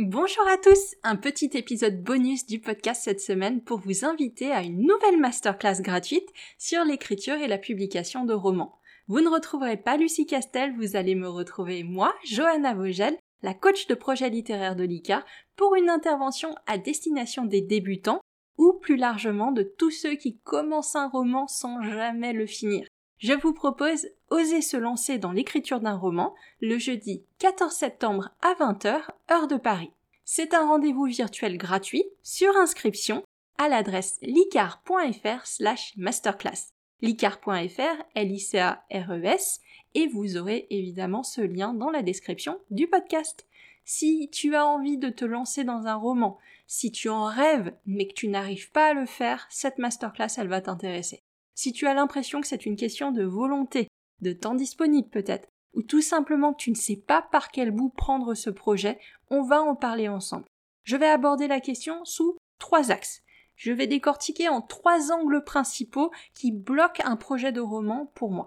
Bonjour 0.00 0.46
à 0.46 0.56
tous, 0.56 0.94
un 1.02 1.16
petit 1.16 1.50
épisode 1.54 2.04
bonus 2.04 2.46
du 2.46 2.60
podcast 2.60 3.02
cette 3.02 3.20
semaine 3.20 3.60
pour 3.60 3.80
vous 3.80 4.04
inviter 4.04 4.52
à 4.52 4.62
une 4.62 4.86
nouvelle 4.86 5.18
masterclass 5.18 5.82
gratuite 5.82 6.28
sur 6.56 6.84
l'écriture 6.84 7.34
et 7.34 7.48
la 7.48 7.58
publication 7.58 8.24
de 8.24 8.32
romans. 8.32 8.78
Vous 9.08 9.20
ne 9.20 9.28
retrouverez 9.28 9.76
pas 9.76 9.96
Lucie 9.96 10.24
Castel, 10.24 10.72
vous 10.76 10.94
allez 10.94 11.16
me 11.16 11.28
retrouver 11.28 11.82
moi, 11.82 12.14
Johanna 12.22 12.74
Vogel, 12.74 13.16
la 13.42 13.54
coach 13.54 13.88
de 13.88 13.96
projet 13.96 14.30
littéraire 14.30 14.76
de 14.76 14.84
l'ICA, 14.84 15.24
pour 15.56 15.74
une 15.74 15.90
intervention 15.90 16.54
à 16.68 16.78
destination 16.78 17.44
des 17.44 17.62
débutants 17.62 18.20
ou 18.56 18.74
plus 18.74 18.96
largement 18.96 19.50
de 19.50 19.64
tous 19.64 19.90
ceux 19.90 20.14
qui 20.14 20.38
commencent 20.44 20.94
un 20.94 21.08
roman 21.08 21.48
sans 21.48 21.82
jamais 21.82 22.32
le 22.32 22.46
finir. 22.46 22.86
Je 23.18 23.32
vous 23.32 23.52
propose 23.52 24.06
Oser 24.30 24.62
se 24.62 24.76
lancer 24.76 25.18
dans 25.18 25.32
l'écriture 25.32 25.80
d'un 25.80 25.96
roman 25.96 26.36
le 26.60 26.78
jeudi 26.78 27.24
14 27.40 27.72
septembre 27.72 28.30
à 28.42 28.54
20h, 28.54 29.08
heure 29.32 29.48
de 29.48 29.56
Paris. 29.56 29.90
C'est 30.24 30.54
un 30.54 30.68
rendez-vous 30.68 31.06
virtuel 31.06 31.58
gratuit 31.58 32.04
sur 32.22 32.56
inscription 32.56 33.24
à 33.58 33.68
l'adresse 33.68 34.20
licar.fr 34.22 35.46
slash 35.46 35.94
masterclass. 35.96 36.72
licar.fr, 37.02 38.04
L-I-C-A-R-E-S, 38.14 39.60
et 39.94 40.06
vous 40.06 40.36
aurez 40.36 40.68
évidemment 40.70 41.24
ce 41.24 41.40
lien 41.40 41.74
dans 41.74 41.90
la 41.90 42.02
description 42.02 42.60
du 42.70 42.86
podcast. 42.86 43.48
Si 43.84 44.28
tu 44.30 44.54
as 44.54 44.64
envie 44.64 44.98
de 44.98 45.08
te 45.08 45.24
lancer 45.24 45.64
dans 45.64 45.86
un 45.86 45.96
roman, 45.96 46.38
si 46.68 46.92
tu 46.92 47.08
en 47.08 47.24
rêves 47.24 47.72
mais 47.84 48.06
que 48.06 48.14
tu 48.14 48.28
n'arrives 48.28 48.70
pas 48.70 48.90
à 48.90 48.94
le 48.94 49.06
faire, 49.06 49.48
cette 49.50 49.78
masterclass 49.78 50.36
elle 50.36 50.48
va 50.48 50.60
t'intéresser. 50.60 51.24
Si 51.58 51.72
tu 51.72 51.88
as 51.88 51.94
l'impression 51.94 52.40
que 52.40 52.46
c'est 52.46 52.66
une 52.66 52.76
question 52.76 53.10
de 53.10 53.24
volonté, 53.24 53.88
de 54.20 54.32
temps 54.32 54.54
disponible 54.54 55.08
peut-être, 55.08 55.48
ou 55.74 55.82
tout 55.82 56.02
simplement 56.02 56.52
que 56.52 56.62
tu 56.62 56.70
ne 56.70 56.76
sais 56.76 56.94
pas 56.94 57.20
par 57.20 57.50
quel 57.50 57.72
bout 57.72 57.88
prendre 57.88 58.34
ce 58.34 58.48
projet, 58.48 59.00
on 59.28 59.42
va 59.42 59.60
en 59.60 59.74
parler 59.74 60.08
ensemble. 60.08 60.46
Je 60.84 60.96
vais 60.96 61.08
aborder 61.08 61.48
la 61.48 61.58
question 61.58 62.04
sous 62.04 62.38
trois 62.60 62.92
axes. 62.92 63.24
Je 63.56 63.72
vais 63.72 63.88
décortiquer 63.88 64.48
en 64.48 64.62
trois 64.62 65.10
angles 65.10 65.42
principaux 65.42 66.12
qui 66.32 66.52
bloquent 66.52 67.02
un 67.04 67.16
projet 67.16 67.50
de 67.50 67.60
roman 67.60 68.06
pour 68.14 68.30
moi. 68.30 68.46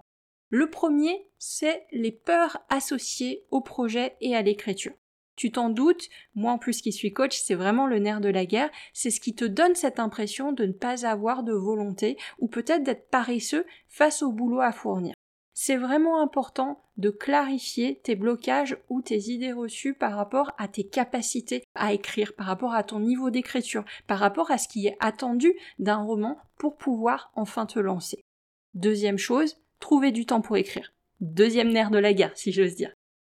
Le 0.50 0.70
premier, 0.70 1.30
c'est 1.38 1.86
les 1.92 2.14
peurs 2.14 2.60
associées 2.70 3.44
au 3.52 3.60
projet 3.60 4.16
et 4.22 4.38
à 4.38 4.42
l'écriture. 4.42 4.94
Tu 5.36 5.52
t'en 5.52 5.70
doutes, 5.70 6.10
moi 6.36 6.52
en 6.52 6.58
plus 6.58 6.82
qui 6.82 6.92
suis 6.92 7.14
coach, 7.14 7.40
c'est 7.42 7.56
vraiment 7.56 7.88
le 7.88 8.00
nerf 8.00 8.22
de 8.22 8.30
la 8.30 8.46
guerre, 8.46 8.70
c'est 8.94 9.10
ce 9.10 9.20
qui 9.20 9.34
te 9.34 9.46
donne 9.46 9.76
cette 9.76 10.00
impression 10.00 10.52
de 10.52 10.66
ne 10.66 10.74
pas 10.74 11.06
avoir 11.06 11.44
de 11.44 11.54
volonté 11.54 12.18
ou 12.40 12.48
peut-être 12.48 12.84
d'être 12.84 13.10
paresseux 13.10 13.66
face 13.88 14.22
au 14.22 14.32
boulot 14.32 14.62
à 14.62 14.72
fournir. 14.72 15.14
C'est 15.54 15.78
vraiment 15.78 16.22
important 16.22 16.82
de 16.98 17.10
clarifier 17.10 18.00
tes 18.04 18.16
blocages 18.16 18.78
ou 18.90 19.02
tes 19.02 19.30
idées 19.30 19.52
reçues 19.52 19.94
par 19.94 20.16
rapport 20.16 20.52
à 20.58 20.68
tes 20.68 20.88
capacités 20.88 21.64
à 21.76 21.94
écrire, 21.94 22.34
par 22.36 22.48
rapport 22.48 22.74
à 22.74 22.84
ton 22.84 23.00
niveau 23.00 23.30
d'écriture, 23.30 23.86
par 24.08 24.20
rapport 24.20 24.50
à 24.50 24.58
ce 24.58 24.68
qui 24.68 24.88
est 24.88 24.98
attendu 25.00 25.54
d'un 25.78 25.98
roman 25.98 26.38
pour 26.58 26.78
pouvoir 26.78 27.32
enfin 27.36 27.66
te 27.66 27.80
lancer. 27.80 28.22
Deuxième 28.74 29.18
chose, 29.18 29.58
trouver 29.80 30.12
du 30.12 30.26
temps 30.26 30.42
pour 30.42 30.58
écrire. 30.58 30.94
Deuxième 31.20 31.70
nerf 31.70 31.92
de 31.92 32.00
la 32.00 32.14
guerre, 32.14 32.36
si 32.36 32.52
j'ose 32.52 32.76
dire. 32.76 32.94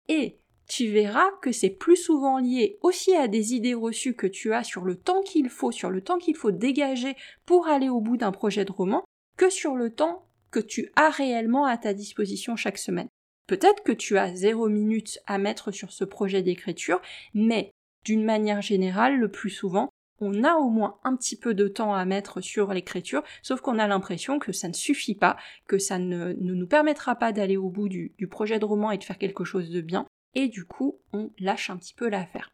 Et 0.08 0.38
tu 0.68 0.88
verras 0.88 1.30
que 1.42 1.52
c'est 1.52 1.70
plus 1.70 1.96
souvent 1.96 2.38
lié 2.38 2.78
aussi 2.82 3.14
à 3.14 3.28
des 3.28 3.54
idées 3.54 3.74
reçues 3.74 4.14
que 4.14 4.26
tu 4.26 4.52
as 4.52 4.64
sur 4.64 4.82
le 4.82 4.96
temps 4.96 5.22
qu'il 5.22 5.48
faut, 5.48 5.70
sur 5.70 5.90
le 5.90 6.00
temps 6.00 6.18
qu'il 6.18 6.36
faut 6.36 6.50
dégager 6.50 7.14
pour 7.44 7.68
aller 7.68 7.88
au 7.88 8.00
bout 8.00 8.16
d'un 8.16 8.32
projet 8.32 8.64
de 8.64 8.72
roman, 8.72 9.04
que 9.36 9.48
sur 9.48 9.76
le 9.76 9.90
temps 9.90 10.26
que 10.50 10.60
tu 10.60 10.90
as 10.96 11.10
réellement 11.10 11.66
à 11.66 11.76
ta 11.76 11.94
disposition 11.94 12.56
chaque 12.56 12.78
semaine. 12.78 13.08
Peut-être 13.46 13.84
que 13.84 13.92
tu 13.92 14.18
as 14.18 14.34
zéro 14.34 14.68
minute 14.68 15.20
à 15.26 15.38
mettre 15.38 15.70
sur 15.70 15.92
ce 15.92 16.04
projet 16.04 16.42
d'écriture, 16.42 17.00
mais 17.32 17.70
d'une 18.04 18.24
manière 18.24 18.62
générale, 18.62 19.18
le 19.18 19.30
plus 19.30 19.50
souvent, 19.50 19.90
on 20.18 20.42
a 20.42 20.54
au 20.54 20.70
moins 20.70 20.98
un 21.04 21.14
petit 21.14 21.36
peu 21.36 21.54
de 21.54 21.68
temps 21.68 21.94
à 21.94 22.04
mettre 22.04 22.40
sur 22.40 22.72
l'écriture, 22.72 23.22
sauf 23.42 23.60
qu'on 23.60 23.78
a 23.78 23.86
l'impression 23.86 24.38
que 24.38 24.50
ça 24.50 24.66
ne 24.66 24.72
suffit 24.72 25.14
pas, 25.14 25.36
que 25.68 25.78
ça 25.78 25.98
ne, 25.98 26.32
nous 26.32 26.66
permettra 26.66 27.14
pas 27.14 27.32
d'aller 27.32 27.56
au 27.56 27.68
bout 27.68 27.88
du 27.88 28.28
projet 28.28 28.58
de 28.58 28.64
roman 28.64 28.90
et 28.90 28.98
de 28.98 29.04
faire 29.04 29.18
quelque 29.18 29.44
chose 29.44 29.70
de 29.70 29.80
bien, 29.80 30.06
et 30.34 30.48
du 30.48 30.64
coup 30.64 30.98
on 31.12 31.30
lâche 31.38 31.70
un 31.70 31.76
petit 31.76 31.94
peu 31.94 32.08
l'affaire. 32.08 32.52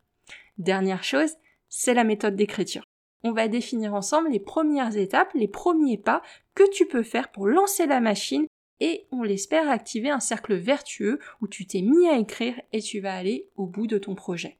Dernière 0.59 1.05
chose, 1.05 1.34
c'est 1.69 1.94
la 1.94 2.05
méthode 2.05 2.37
d'écriture. 2.37 2.84
On 3.25 3.33
va 3.33 3.49
définir 3.49 3.94
ensemble 3.94 4.31
les 4.31 4.41
premières 4.41 4.97
étapes, 4.97 5.33
les 5.34 5.49
premiers 5.49 5.99
pas 5.99 6.22
que 6.55 6.69
tu 6.71 6.87
peux 6.87 7.03
faire 7.03 7.31
pour 7.31 7.47
lancer 7.47 7.87
la 7.87 8.00
machine 8.00 8.47
et 8.81 9.06
on 9.12 9.22
l'espère 9.22 9.71
activer 9.71 10.11
un 10.11 10.21
cercle 10.21 10.55
vertueux 10.55 11.21
où 11.41 11.47
tu 11.47 11.66
t'es 11.66 11.82
mis 11.82 12.09
à 12.09 12.19
écrire 12.19 12.61
et 12.72 12.82
tu 12.82 13.00
vas 13.00 13.15
aller 13.15 13.49
au 13.56 13.66
bout 13.66 13.87
de 13.87 13.97
ton 13.97 14.16
projet. 14.16 14.59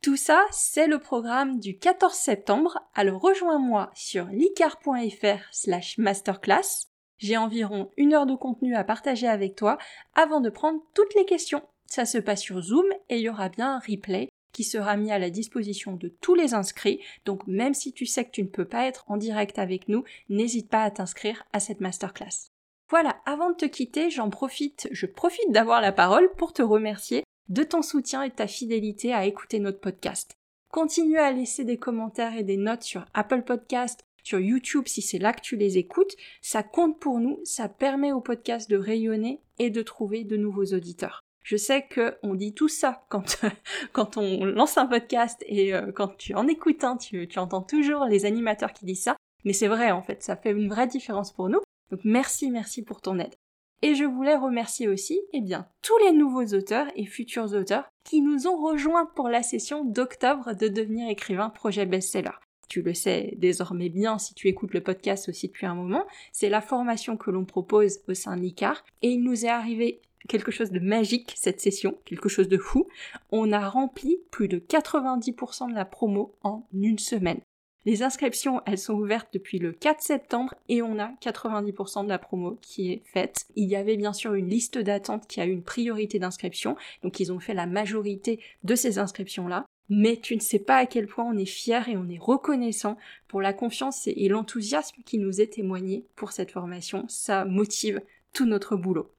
Tout 0.00 0.16
ça, 0.16 0.44
c'est 0.52 0.86
le 0.86 0.98
programme 0.98 1.58
du 1.58 1.78
14 1.78 2.14
septembre, 2.14 2.78
alors 2.94 3.20
rejoins-moi 3.20 3.90
sur 3.94 4.26
licar.fr 4.26 5.42
slash 5.50 5.98
masterclass. 5.98 6.88
J'ai 7.18 7.36
environ 7.36 7.90
une 7.96 8.12
heure 8.12 8.26
de 8.26 8.36
contenu 8.36 8.76
à 8.76 8.84
partager 8.84 9.26
avec 9.26 9.56
toi 9.56 9.78
avant 10.14 10.40
de 10.40 10.50
prendre 10.50 10.80
toutes 10.94 11.14
les 11.14 11.24
questions. 11.24 11.62
Ça 11.86 12.04
se 12.04 12.18
passe 12.18 12.42
sur 12.42 12.60
Zoom 12.60 12.86
et 13.08 13.16
il 13.16 13.22
y 13.22 13.28
aura 13.28 13.48
bien 13.48 13.76
un 13.76 13.78
replay 13.78 14.28
qui 14.52 14.64
sera 14.64 14.96
mis 14.96 15.10
à 15.10 15.18
la 15.18 15.30
disposition 15.30 15.96
de 15.96 16.08
tous 16.08 16.34
les 16.34 16.54
inscrits. 16.54 17.00
Donc 17.26 17.46
même 17.46 17.74
si 17.74 17.92
tu 17.92 18.06
sais 18.06 18.24
que 18.24 18.30
tu 18.30 18.42
ne 18.42 18.48
peux 18.48 18.64
pas 18.64 18.86
être 18.86 19.04
en 19.08 19.18
direct 19.18 19.58
avec 19.58 19.88
nous, 19.88 20.04
n'hésite 20.30 20.70
pas 20.70 20.84
à 20.84 20.90
t'inscrire 20.90 21.44
à 21.52 21.60
cette 21.60 21.80
masterclass. 21.80 22.48
Voilà, 22.88 23.16
avant 23.26 23.50
de 23.50 23.56
te 23.56 23.64
quitter, 23.64 24.10
j'en 24.10 24.30
profite, 24.30 24.88
je 24.92 25.06
profite 25.06 25.50
d'avoir 25.50 25.80
la 25.80 25.92
parole 25.92 26.30
pour 26.36 26.52
te 26.52 26.62
remercier 26.62 27.24
de 27.48 27.62
ton 27.62 27.82
soutien 27.82 28.22
et 28.22 28.30
de 28.30 28.34
ta 28.34 28.46
fidélité 28.46 29.12
à 29.12 29.26
écouter 29.26 29.58
notre 29.58 29.80
podcast. 29.80 30.34
Continue 30.70 31.18
à 31.18 31.32
laisser 31.32 31.64
des 31.64 31.76
commentaires 31.76 32.36
et 32.36 32.42
des 32.42 32.56
notes 32.56 32.82
sur 32.82 33.04
Apple 33.14 33.42
Podcast, 33.42 34.04
sur 34.22 34.40
YouTube 34.40 34.84
si 34.86 35.02
c'est 35.02 35.18
là 35.18 35.32
que 35.32 35.42
tu 35.42 35.56
les 35.56 35.78
écoutes. 35.78 36.14
Ça 36.40 36.62
compte 36.62 36.98
pour 36.98 37.20
nous, 37.20 37.40
ça 37.44 37.68
permet 37.68 38.12
au 38.12 38.20
podcast 38.20 38.70
de 38.70 38.76
rayonner 38.76 39.40
et 39.58 39.70
de 39.70 39.82
trouver 39.82 40.24
de 40.24 40.36
nouveaux 40.36 40.74
auditeurs. 40.74 41.23
Je 41.44 41.58
sais 41.58 41.86
que 41.86 42.16
on 42.22 42.34
dit 42.34 42.54
tout 42.54 42.68
ça 42.68 43.06
quand 43.92 44.16
on 44.16 44.46
lance 44.46 44.78
un 44.78 44.86
podcast 44.86 45.44
et 45.46 45.74
euh, 45.74 45.92
quand 45.92 46.16
tu 46.16 46.34
en 46.34 46.48
écoutes 46.48 46.82
un, 46.84 46.96
tu, 46.96 47.28
tu 47.28 47.38
entends 47.38 47.62
toujours 47.62 48.06
les 48.06 48.24
animateurs 48.24 48.72
qui 48.72 48.86
disent 48.86 49.02
ça, 49.02 49.16
mais 49.44 49.52
c'est 49.52 49.68
vrai 49.68 49.90
en 49.90 50.00
fait, 50.00 50.22
ça 50.22 50.36
fait 50.36 50.52
une 50.52 50.70
vraie 50.70 50.86
différence 50.86 51.32
pour 51.32 51.50
nous. 51.50 51.60
Donc 51.90 52.00
merci, 52.02 52.50
merci 52.50 52.82
pour 52.82 53.02
ton 53.02 53.18
aide. 53.18 53.34
Et 53.82 53.94
je 53.94 54.04
voulais 54.04 54.36
remercier 54.36 54.88
aussi, 54.88 55.20
eh 55.34 55.42
bien, 55.42 55.68
tous 55.82 55.98
les 55.98 56.12
nouveaux 56.12 56.46
auteurs 56.56 56.86
et 56.96 57.04
futurs 57.04 57.52
auteurs 57.52 57.84
qui 58.04 58.22
nous 58.22 58.46
ont 58.46 58.56
rejoints 58.56 59.04
pour 59.04 59.28
la 59.28 59.42
session 59.42 59.84
d'octobre 59.84 60.54
de 60.54 60.68
devenir 60.68 61.10
écrivain 61.10 61.50
projet 61.50 61.84
best-seller. 61.84 62.38
Tu 62.70 62.80
le 62.80 62.94
sais 62.94 63.34
désormais 63.36 63.90
bien 63.90 64.18
si 64.18 64.32
tu 64.32 64.48
écoutes 64.48 64.72
le 64.72 64.82
podcast 64.82 65.28
aussi 65.28 65.48
depuis 65.48 65.66
un 65.66 65.74
moment, 65.74 66.06
c'est 66.32 66.48
la 66.48 66.62
formation 66.62 67.18
que 67.18 67.30
l'on 67.30 67.44
propose 67.44 68.00
au 68.08 68.14
sein 68.14 68.36
de 68.38 68.40
l'ICAR 68.40 68.82
et 69.02 69.10
il 69.10 69.22
nous 69.22 69.44
est 69.44 69.50
arrivé 69.50 70.00
quelque 70.28 70.50
chose 70.50 70.70
de 70.70 70.80
magique 70.80 71.34
cette 71.36 71.60
session, 71.60 71.96
quelque 72.04 72.28
chose 72.28 72.48
de 72.48 72.58
fou. 72.58 72.86
On 73.30 73.52
a 73.52 73.68
rempli 73.68 74.18
plus 74.30 74.48
de 74.48 74.58
90% 74.58 75.70
de 75.70 75.74
la 75.74 75.84
promo 75.84 76.34
en 76.42 76.66
une 76.72 76.98
semaine. 76.98 77.40
Les 77.86 78.02
inscriptions, 78.02 78.62
elles 78.64 78.78
sont 78.78 78.94
ouvertes 78.94 79.28
depuis 79.34 79.58
le 79.58 79.72
4 79.72 80.00
septembre 80.00 80.54
et 80.70 80.80
on 80.80 80.98
a 80.98 81.12
90% 81.20 82.04
de 82.04 82.08
la 82.08 82.18
promo 82.18 82.58
qui 82.62 82.90
est 82.90 83.02
faite. 83.04 83.44
Il 83.56 83.68
y 83.68 83.76
avait 83.76 83.98
bien 83.98 84.14
sûr 84.14 84.32
une 84.32 84.48
liste 84.48 84.78
d'attente 84.78 85.26
qui 85.26 85.40
a 85.42 85.44
une 85.44 85.62
priorité 85.62 86.18
d'inscription, 86.18 86.76
donc 87.02 87.20
ils 87.20 87.30
ont 87.30 87.40
fait 87.40 87.52
la 87.52 87.66
majorité 87.66 88.40
de 88.62 88.74
ces 88.74 88.98
inscriptions-là. 88.98 89.66
Mais 89.90 90.16
tu 90.16 90.34
ne 90.34 90.40
sais 90.40 90.60
pas 90.60 90.76
à 90.76 90.86
quel 90.86 91.06
point 91.06 91.26
on 91.26 91.36
est 91.36 91.44
fier 91.44 91.86
et 91.90 91.96
on 91.98 92.08
est 92.08 92.18
reconnaissant 92.18 92.96
pour 93.28 93.42
la 93.42 93.52
confiance 93.52 94.06
et 94.06 94.28
l'enthousiasme 94.28 95.02
qui 95.04 95.18
nous 95.18 95.42
est 95.42 95.52
témoigné 95.52 96.06
pour 96.16 96.32
cette 96.32 96.52
formation. 96.52 97.04
Ça 97.08 97.44
motive 97.44 98.00
tout 98.32 98.46
notre 98.46 98.76
boulot. 98.76 99.10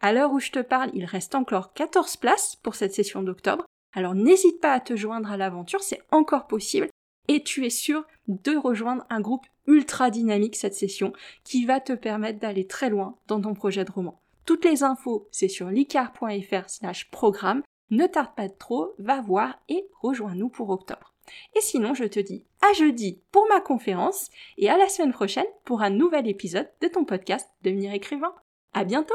À 0.00 0.12
l'heure 0.12 0.32
où 0.32 0.40
je 0.40 0.50
te 0.50 0.60
parle, 0.60 0.90
il 0.94 1.04
reste 1.04 1.34
encore 1.34 1.72
14 1.72 2.16
places 2.16 2.56
pour 2.56 2.74
cette 2.74 2.94
session 2.94 3.22
d'octobre. 3.22 3.64
Alors 3.92 4.14
n'hésite 4.14 4.60
pas 4.60 4.72
à 4.72 4.80
te 4.80 4.96
joindre 4.96 5.30
à 5.30 5.36
l'aventure, 5.36 5.82
c'est 5.82 6.02
encore 6.10 6.46
possible. 6.46 6.88
Et 7.28 7.42
tu 7.42 7.64
es 7.66 7.70
sûr 7.70 8.04
de 8.28 8.56
rejoindre 8.56 9.04
un 9.10 9.20
groupe 9.20 9.46
ultra 9.66 10.10
dynamique 10.10 10.56
cette 10.56 10.74
session 10.74 11.12
qui 11.44 11.64
va 11.64 11.80
te 11.80 11.92
permettre 11.92 12.40
d'aller 12.40 12.66
très 12.66 12.90
loin 12.90 13.16
dans 13.26 13.40
ton 13.40 13.54
projet 13.54 13.84
de 13.84 13.92
roman. 13.92 14.20
Toutes 14.46 14.64
les 14.64 14.82
infos, 14.82 15.28
c'est 15.30 15.48
sur 15.48 15.70
licar.fr 15.70 16.68
slash 16.68 17.10
programme. 17.10 17.62
Ne 17.90 18.06
tarde 18.06 18.34
pas 18.34 18.48
trop, 18.48 18.94
va 18.98 19.20
voir 19.20 19.58
et 19.68 19.86
rejoins-nous 20.00 20.48
pour 20.48 20.70
octobre. 20.70 21.14
Et 21.54 21.60
sinon, 21.60 21.94
je 21.94 22.04
te 22.04 22.20
dis 22.20 22.44
à 22.62 22.72
jeudi 22.72 23.20
pour 23.30 23.46
ma 23.48 23.60
conférence 23.60 24.30
et 24.58 24.68
à 24.68 24.76
la 24.76 24.88
semaine 24.88 25.12
prochaine 25.12 25.46
pour 25.64 25.82
un 25.82 25.90
nouvel 25.90 26.28
épisode 26.28 26.68
de 26.80 26.88
ton 26.88 27.04
podcast 27.04 27.48
Devenir 27.62 27.92
écrivain. 27.92 28.34
À 28.72 28.84
bientôt! 28.84 29.14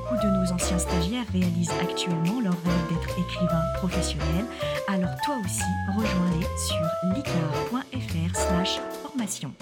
Beaucoup 0.01 0.23
de 0.23 0.29
nos 0.31 0.51
anciens 0.51 0.79
stagiaires 0.79 1.25
réalisent 1.31 1.71
actuellement 1.79 2.41
leur 2.41 2.53
rêve 2.53 2.87
d'être 2.89 3.19
écrivain 3.19 3.61
professionnel, 3.77 4.45
alors 4.87 5.15
toi 5.23 5.35
aussi 5.45 5.61
rejoins-les 5.95 6.47
sur 6.57 7.15
licar.fr 7.15 8.35
slash 8.35 8.79
formation. 9.03 9.53